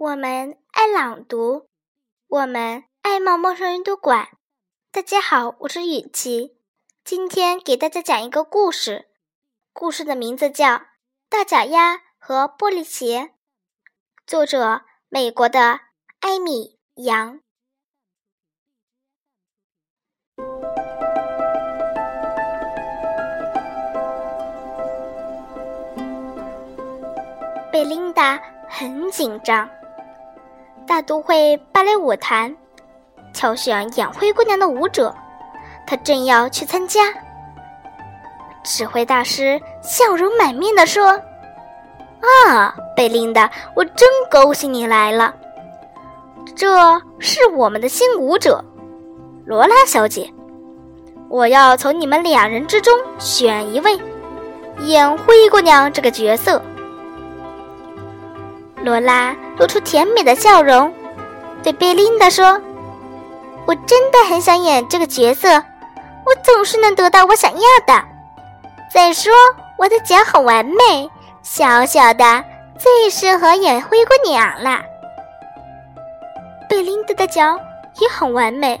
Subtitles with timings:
[0.00, 1.68] 我们爱朗读，
[2.26, 4.30] 我们爱毛毛虫阅读馆。
[4.90, 6.56] 大家好，我是雨琪，
[7.04, 9.10] 今天给大家讲一个故事。
[9.74, 10.66] 故事的名字叫
[11.28, 13.24] 《大脚丫和玻璃鞋》，
[14.26, 15.80] 作者美国的
[16.20, 17.42] 艾米杨。
[27.70, 29.68] 贝琳达很紧张。
[30.90, 32.52] 大都会芭蕾舞团
[33.32, 35.14] 挑选演灰姑娘的舞者，
[35.86, 37.02] 她正要去参加。
[38.64, 41.12] 指挥大师笑容满面地说
[42.48, 45.32] ：“啊，贝琳达，我真高兴你来了。
[46.56, 48.64] 这是我们的新舞者，
[49.46, 50.28] 罗拉小姐。
[51.28, 53.96] 我要从你们两人之中选一位
[54.86, 56.60] 演灰姑娘这个角色。”
[58.82, 60.90] 罗拉露出甜美的笑容，
[61.62, 62.58] 对贝琳达说
[63.68, 68.02] ：“我真的很想演这个角色，我总是能得到我想要的。
[68.90, 69.30] 再说，
[69.76, 71.10] 我的脚很完美，
[71.42, 72.42] 小小的，
[72.78, 74.80] 最适合演灰姑娘了。
[76.66, 77.42] 贝琳达的脚
[78.00, 78.80] 也很完美，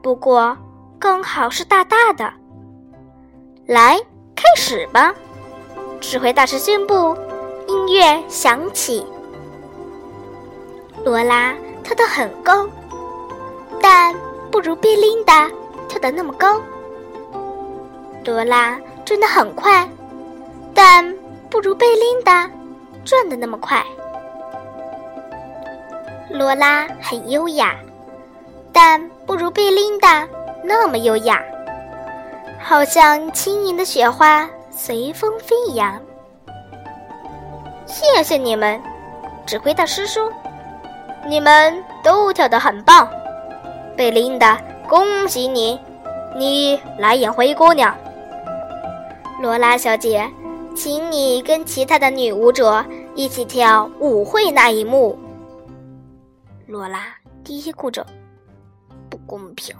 [0.00, 0.56] 不过
[1.00, 2.32] 刚好是大大的。
[3.66, 3.98] 来，
[4.36, 5.12] 开始吧！”
[6.00, 7.18] 指挥大师宣布。
[7.66, 9.06] 音乐响起，
[11.04, 12.66] 罗拉跳得很高，
[13.82, 14.14] 但
[14.50, 15.50] 不如贝琳达
[15.86, 16.58] 跳得那么高。
[18.24, 19.86] 罗拉转得很快，
[20.74, 21.14] 但
[21.50, 22.50] 不如贝琳达
[23.04, 23.84] 转得那么快。
[26.30, 27.76] 罗拉很优雅，
[28.72, 30.26] 但不如贝琳达
[30.62, 31.42] 那么优雅，
[32.58, 36.00] 好像轻盈的雪花随风飞扬。
[37.86, 38.80] 谢谢你们，
[39.44, 40.32] 指挥大师说
[41.26, 43.08] ：“你们都跳得很棒。”
[43.96, 45.78] 贝琳达，恭喜你，
[46.36, 47.96] 你来演灰姑娘。
[49.40, 50.28] 罗拉小姐，
[50.74, 52.84] 请你跟其他的女舞者
[53.14, 55.18] 一起跳舞会那一幕。
[56.66, 57.00] 罗拉
[57.44, 58.04] 嘀咕着
[59.08, 59.74] ：“不公平。”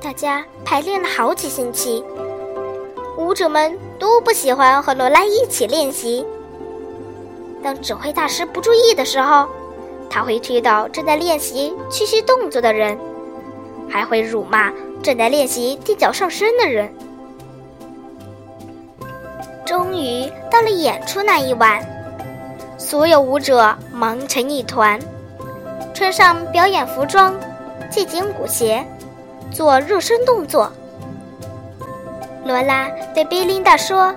[0.00, 2.04] 大家排练了好几星期。
[3.18, 6.24] 舞者们都不喜欢和罗拉一起练习。
[7.62, 9.48] 当指挥大师不注意的时候，
[10.08, 12.96] 他会推倒正在练习屈膝动作的人，
[13.88, 14.72] 还会辱骂
[15.02, 16.92] 正在练习垫脚上身的人。
[19.64, 21.84] 终于到了演出那一晚，
[22.78, 24.98] 所有舞者忙成一团，
[25.92, 27.34] 穿上表演服装，
[27.90, 28.86] 系紧鼓鞋，
[29.50, 30.70] 做热身动作。
[32.44, 34.14] 罗拉对贝琳达说：“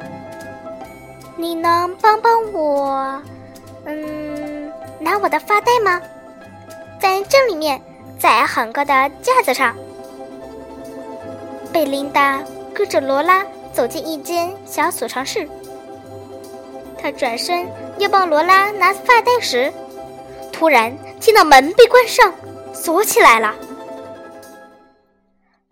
[1.39, 3.21] 你能帮帮我，
[3.85, 4.69] 嗯，
[4.99, 6.01] 拿我的发带吗？
[6.99, 7.81] 在这里面，
[8.19, 9.73] 在很高的架子上。”
[11.71, 15.47] 贝琳达跟着罗拉走进一间小储藏室。
[17.01, 17.65] 他转身
[17.99, 19.71] 要帮罗拉拿发带时，
[20.51, 22.33] 突然听到门被关上，
[22.73, 23.55] 锁起来了。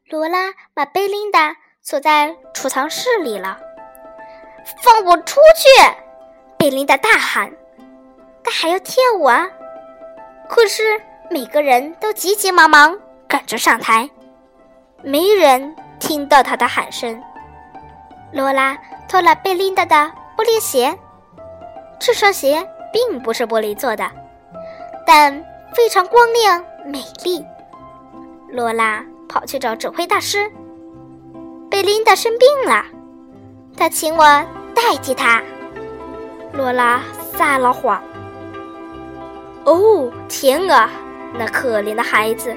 [0.09, 1.57] 罗拉把贝琳达。
[1.83, 3.57] 锁在储藏室里了，
[4.83, 5.67] 放我出去！
[6.57, 7.51] 贝琳达大喊
[8.43, 9.47] ：“他还要跳舞啊！”
[10.49, 10.83] 可是
[11.29, 14.09] 每个人都急急忙忙赶着上台，
[15.03, 17.21] 没人听到他的喊声。
[18.31, 18.77] 罗拉
[19.07, 19.95] 脱了贝琳达的
[20.37, 20.97] 玻璃鞋，
[21.99, 24.09] 这双鞋并不是玻璃做的，
[25.05, 25.33] 但
[25.73, 27.45] 非常光亮美丽。
[28.49, 30.51] 罗拉跑去找指挥大师。
[31.69, 32.85] 贝琳达生病了，
[33.77, 34.45] 她请我
[34.77, 35.41] 代替他。
[36.53, 37.01] 罗拉
[37.35, 37.99] 撒了谎。
[39.65, 40.89] 哦，天啊，
[41.33, 42.55] 那可怜的孩子！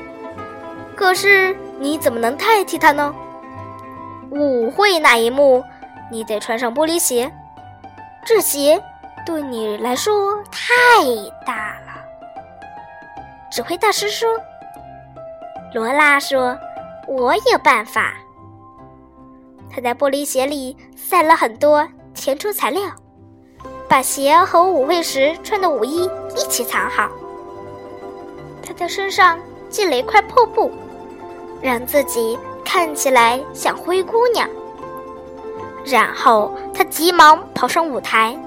[0.94, 3.14] 可是你怎么能代替他呢？
[4.30, 5.64] 舞会那一幕，
[6.10, 7.32] 你得穿上玻璃鞋，
[8.24, 8.80] 这鞋
[9.24, 10.70] 对你来说太
[11.44, 12.04] 大了。
[13.50, 14.28] 指挥大师说。
[15.72, 16.58] 罗拉说
[17.06, 18.14] ：“我有办法。”
[19.72, 21.88] 他在玻璃鞋里塞了很多
[22.20, 22.82] 填充材料，
[23.88, 26.06] 把鞋和舞会时穿的舞衣
[26.36, 27.08] 一起藏好。
[28.62, 29.38] 他在身上
[29.70, 30.70] 系了一块破布，
[31.62, 34.46] 让自己看起来像灰姑娘。
[35.82, 38.38] 然后他急忙跑上舞台，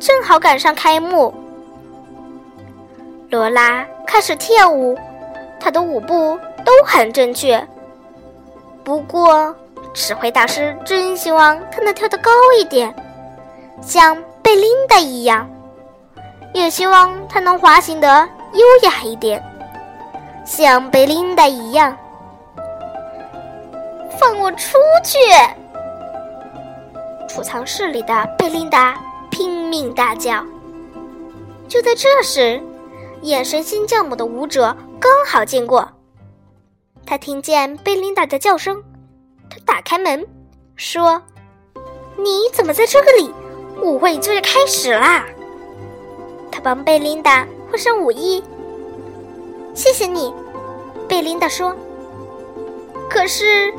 [0.00, 1.34] 正好赶上开幕。
[3.28, 4.98] 罗拉开始跳舞，
[5.60, 7.62] 她的舞步都很正确，
[8.82, 9.54] 不过。
[9.92, 12.94] 指挥大师真希望他能跳得高一点，
[13.82, 15.48] 像贝琳达一样。
[16.52, 19.42] 也希望他能滑行的优雅一点，
[20.44, 21.96] 像贝琳达一样。
[24.18, 25.18] 放我出去！
[27.28, 29.00] 储藏室里的贝琳达
[29.30, 30.44] 拼命大叫。
[31.68, 32.60] 就在这时，
[33.22, 35.88] 眼神新教母的舞者刚好经过，
[37.06, 38.82] 他听见贝琳达的叫声，
[39.50, 40.24] 他打开门，
[40.76, 41.20] 说
[42.16, 43.30] ：“你怎么在这个里？
[43.82, 45.26] 舞会就要开始啦！”
[46.50, 48.42] 他帮贝琳达换上舞衣。
[49.74, 50.32] 谢谢你，
[51.08, 51.76] 贝琳达说。
[53.10, 53.74] 可是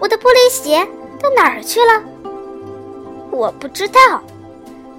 [0.00, 0.86] 我的玻璃鞋
[1.20, 2.02] 到哪儿去了？
[3.30, 4.22] 我不知道。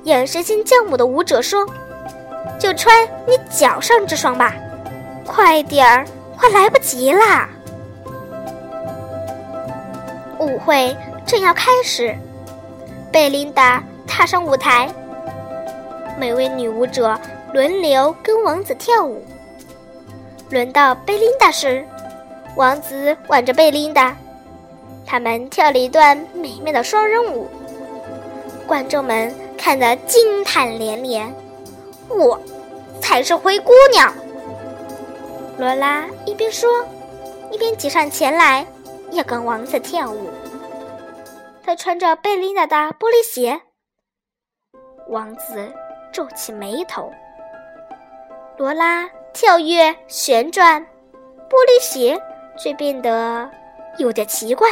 [0.04, 1.66] 眼神新教母的舞者说。
[2.58, 4.54] 就穿你脚上这双吧，
[5.26, 6.06] 快点儿，
[6.38, 7.48] 快来不及啦！
[10.40, 10.96] 舞会
[11.26, 12.16] 正要开始，
[13.12, 14.90] 贝琳达踏上舞台，
[16.18, 17.20] 每位女舞者
[17.54, 19.22] 轮流跟王子跳舞。
[20.50, 21.86] 轮到贝琳达时，
[22.56, 24.16] 王子挽着贝琳达，
[25.06, 27.48] 他们跳了一段美妙的双人舞，
[28.66, 31.32] 观众们看得惊叹连连。
[32.08, 32.40] 我
[33.02, 34.12] 才是灰姑娘。
[35.58, 36.84] 罗拉一边说，
[37.52, 38.66] 一边挤上前来，
[39.12, 40.30] 要跟王子跳舞。
[41.64, 43.62] 她穿着贝琳达的玻璃鞋。
[45.08, 45.74] 王子
[46.12, 47.12] 皱起眉头。
[48.58, 50.82] 罗拉跳跃旋转，
[51.50, 52.22] 玻璃鞋
[52.58, 53.50] 却变得
[53.98, 54.68] 有点奇怪。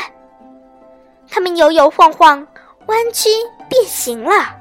[1.30, 2.46] 他们摇摇晃晃，
[2.88, 3.30] 弯曲
[3.70, 4.56] 变形了。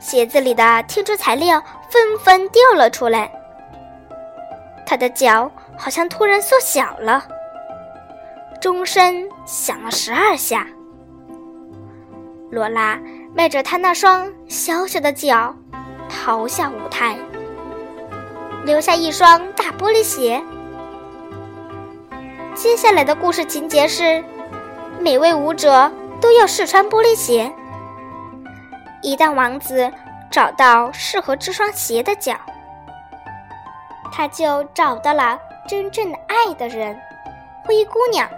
[0.00, 1.60] 鞋子里的天珠材料
[1.90, 3.30] 纷纷掉了出来，
[4.86, 7.26] 他的脚好像突然缩小了。
[8.60, 10.66] 钟声响了十二下，
[12.50, 12.98] 罗拉
[13.32, 15.54] 迈着她那双小小的脚
[16.08, 17.16] 逃下舞台，
[18.64, 20.42] 留下一双大玻璃鞋。
[22.56, 24.24] 接下来的故事情节是，
[24.98, 25.88] 每位舞者
[26.20, 27.52] 都要试穿玻璃鞋。
[29.02, 29.88] 一旦王子
[30.32, 32.34] 找到适合这双鞋的脚，
[34.10, 35.38] 他就找到了
[35.68, 36.98] 真正爱的人——
[37.64, 38.28] 灰姑娘。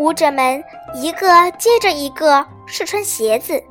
[0.00, 0.64] 舞者们
[0.94, 3.62] 一个接着一个试穿鞋子，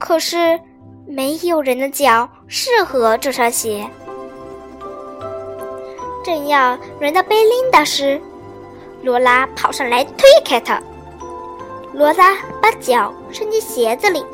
[0.00, 0.58] 可是
[1.06, 3.88] 没有人的脚适合这双鞋。
[6.24, 8.20] 正要轮到贝琳达时，
[9.00, 10.82] 罗拉跑上来推开她。
[11.92, 14.26] 罗拉把脚伸进鞋子里，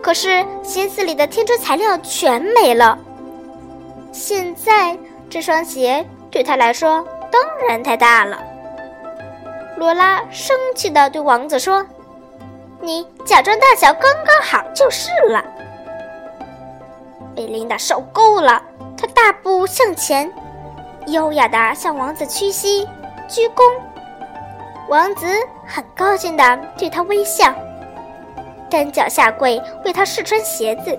[0.00, 2.98] 可是鞋子里的天珠材料全没了。
[4.12, 8.42] 现在这双鞋对他来说当然太大了。
[9.82, 11.84] 罗拉生气地对王子说
[12.80, 15.44] ：“你假装大小刚刚好就是了。”
[17.34, 18.62] 贝琳达受够了，
[18.96, 20.32] 她大步向前，
[21.08, 22.86] 优雅地向王子屈膝
[23.28, 23.62] 鞠躬。
[24.88, 25.26] 王子
[25.66, 27.52] 很高兴地对她微笑，
[28.70, 30.96] 单脚下跪为她试穿鞋子。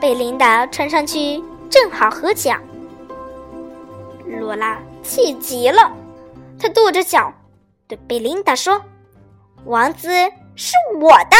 [0.00, 2.54] 贝琳达穿上去正好合脚。
[4.24, 5.92] 罗拉气极了，
[6.58, 7.32] 他跺着脚
[7.86, 8.80] 对贝琳达说
[9.66, 10.08] ：“王子
[10.54, 11.36] 是我的，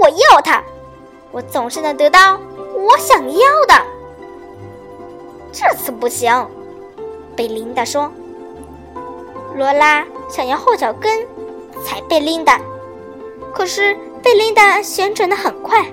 [0.00, 0.62] 我要他，
[1.30, 2.38] 我总是能得到
[2.74, 3.74] 我想要的。”
[5.52, 6.48] 这次不行，
[7.36, 8.10] 贝琳达说。
[9.56, 11.26] 罗拉想要后脚跟
[11.84, 12.60] 踩贝琳达，
[13.52, 15.84] 可是贝琳达旋转的很快，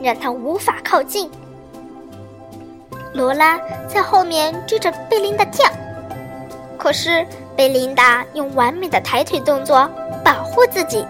[0.00, 1.30] 让她无法靠近。
[3.12, 5.70] 罗拉在后面追着贝琳达跳，
[6.78, 7.24] 可是
[7.56, 9.88] 贝琳达用完美的抬腿动作
[10.24, 11.06] 保护自己，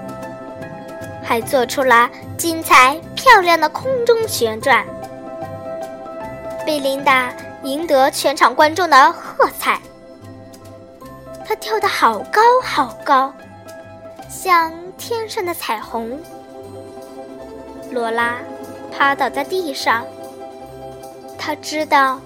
[1.22, 4.84] 还做出了精彩漂亮的空中旋转。
[6.66, 7.32] 贝琳达
[7.62, 9.80] 赢得全场观众的喝彩。
[11.46, 13.32] 他跳得好高好高，
[14.28, 16.18] 像天上的彩虹。
[17.90, 18.38] 罗拉
[18.90, 20.04] 趴倒在地上，
[21.38, 22.20] 他知道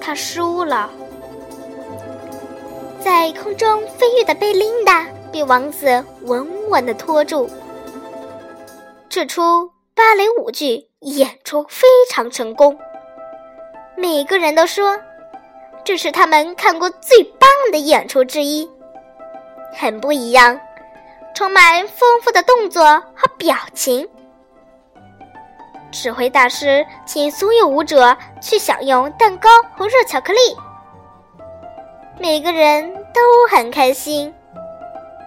[0.00, 0.90] 他输了。
[3.04, 7.50] 在空中飞跃的贝琳达被王子稳稳地拖住。
[9.08, 12.78] 这出芭蕾舞剧演出非常成功，
[13.96, 14.98] 每个人都说。
[15.84, 18.70] 这是他们看过最棒的演出之一，
[19.74, 20.60] 很不一样，
[21.34, 22.84] 充满丰富的动作
[23.16, 24.08] 和表情。
[25.90, 30.38] 指挥大师请所有舞者去享用蛋糕和热巧克力，
[32.22, 34.32] 每个人都很开心，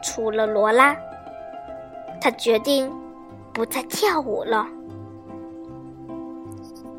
[0.02, 0.96] 除了罗拉，
[2.22, 2.90] 他决定
[3.52, 4.66] 不再跳舞了。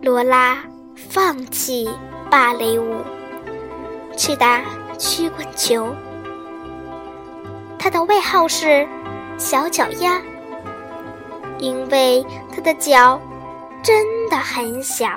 [0.02, 0.62] 罗拉
[0.94, 1.88] 放弃
[2.30, 2.96] 芭蕾舞，
[4.18, 4.60] 去打
[4.98, 5.88] 曲棍球。
[7.78, 8.86] 他的外号是
[9.40, 10.20] “小脚丫”，
[11.58, 12.22] 因为
[12.54, 13.18] 他的脚
[13.82, 15.08] 真的很小。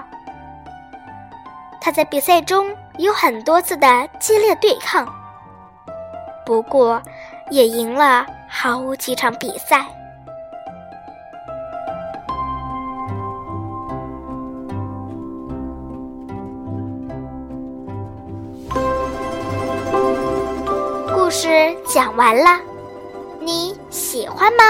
[1.82, 5.08] 他在比赛中有很多次的激烈对抗，
[6.46, 7.02] 不过
[7.50, 9.86] 也赢了好几场比赛。
[21.14, 21.48] 故事
[21.88, 22.60] 讲完了，
[23.40, 24.64] 你喜欢吗？